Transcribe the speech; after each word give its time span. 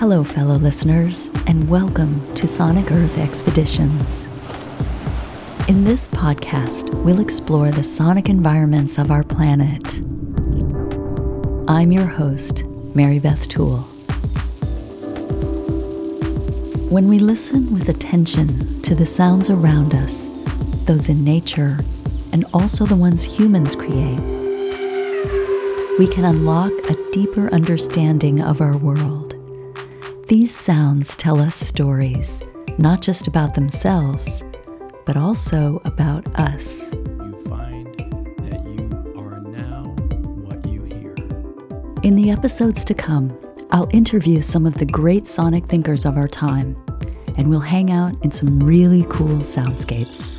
Hello, 0.00 0.24
fellow 0.24 0.54
listeners, 0.54 1.28
and 1.46 1.68
welcome 1.68 2.34
to 2.34 2.48
Sonic 2.48 2.90
Earth 2.90 3.18
Expeditions. 3.18 4.30
In 5.68 5.84
this 5.84 6.08
podcast, 6.08 6.94
we'll 7.04 7.20
explore 7.20 7.70
the 7.70 7.82
sonic 7.82 8.30
environments 8.30 8.96
of 8.96 9.10
our 9.10 9.22
planet. 9.22 10.00
I'm 11.68 11.92
your 11.92 12.06
host, 12.06 12.64
Mary 12.94 13.18
Beth 13.18 13.46
Toole. 13.50 13.80
When 16.88 17.06
we 17.06 17.18
listen 17.18 17.70
with 17.70 17.90
attention 17.90 18.80
to 18.80 18.94
the 18.94 19.04
sounds 19.04 19.50
around 19.50 19.94
us, 19.94 20.30
those 20.86 21.10
in 21.10 21.22
nature, 21.22 21.76
and 22.32 22.46
also 22.54 22.86
the 22.86 22.96
ones 22.96 23.22
humans 23.22 23.76
create, 23.76 24.18
we 25.98 26.08
can 26.08 26.24
unlock 26.24 26.72
a 26.88 26.96
deeper 27.12 27.52
understanding 27.52 28.40
of 28.40 28.62
our 28.62 28.78
world. 28.78 29.29
These 30.30 30.54
sounds 30.54 31.16
tell 31.16 31.40
us 31.40 31.56
stories, 31.56 32.44
not 32.78 33.02
just 33.02 33.26
about 33.26 33.52
themselves, 33.52 34.44
but 35.04 35.16
also 35.16 35.82
about 35.84 36.24
us. 36.38 36.92
You 36.92 37.34
find 37.48 37.88
that 38.48 38.64
you 38.64 39.12
are 39.18 39.40
now 39.40 39.82
what 40.46 40.64
you 40.68 40.84
hear. 40.84 41.16
In 42.04 42.14
the 42.14 42.30
episodes 42.30 42.84
to 42.84 42.94
come, 42.94 43.36
I'll 43.72 43.88
interview 43.90 44.40
some 44.40 44.66
of 44.66 44.74
the 44.74 44.86
great 44.86 45.26
sonic 45.26 45.66
thinkers 45.66 46.04
of 46.04 46.16
our 46.16 46.28
time, 46.28 46.76
and 47.36 47.50
we'll 47.50 47.58
hang 47.58 47.92
out 47.92 48.12
in 48.22 48.30
some 48.30 48.60
really 48.60 49.04
cool 49.10 49.38
soundscapes. 49.38 50.38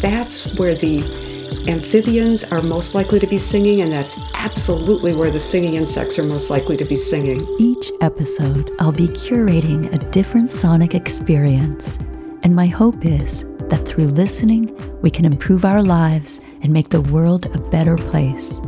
That's 0.00 0.46
where 0.56 0.76
the 0.76 1.29
amphibians 1.68 2.44
are 2.52 2.62
most 2.62 2.94
likely 2.94 3.18
to 3.18 3.26
be 3.26 3.38
singing, 3.38 3.80
and 3.80 3.92
that's 3.92 4.20
absolutely 4.34 5.14
where 5.14 5.30
the 5.30 5.40
singing 5.40 5.74
insects 5.74 6.18
are 6.18 6.22
most 6.22 6.50
likely 6.50 6.76
to 6.76 6.84
be 6.84 6.96
singing. 6.96 7.46
Each 7.58 7.90
episode, 8.00 8.70
I'll 8.78 8.92
be 8.92 9.08
curating 9.08 9.92
a 9.92 9.98
different 10.10 10.50
sonic 10.50 10.94
experience, 10.94 11.98
and 12.42 12.54
my 12.54 12.66
hope 12.66 13.04
is 13.04 13.44
that 13.68 13.86
through 13.86 14.06
listening, 14.06 14.76
we 15.02 15.10
can 15.10 15.24
improve 15.24 15.64
our 15.64 15.82
lives 15.82 16.40
and 16.62 16.72
make 16.72 16.88
the 16.88 17.02
world 17.02 17.46
a 17.54 17.58
better 17.58 17.96
place. 17.96 18.60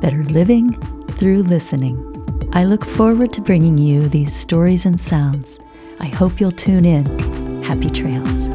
Better 0.00 0.24
living 0.24 0.72
through 1.12 1.42
listening. 1.42 2.08
I 2.52 2.64
look 2.64 2.84
forward 2.84 3.32
to 3.34 3.40
bringing 3.40 3.78
you 3.78 4.08
these 4.08 4.34
stories 4.34 4.84
and 4.84 5.00
sounds. 5.00 5.60
I 6.00 6.06
hope 6.06 6.40
you'll 6.40 6.52
tune 6.52 6.84
in. 6.84 7.62
Happy 7.62 7.88
trails. 7.88 8.50